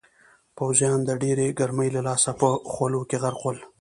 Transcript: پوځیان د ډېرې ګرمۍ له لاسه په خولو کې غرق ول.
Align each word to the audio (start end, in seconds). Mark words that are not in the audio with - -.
پوځیان 0.57 0.99
د 1.05 1.09
ډېرې 1.21 1.47
ګرمۍ 1.59 1.89
له 1.95 2.01
لاسه 2.07 2.31
په 2.39 2.47
خولو 2.71 3.01
کې 3.09 3.17
غرق 3.23 3.41
ول. 3.43 3.57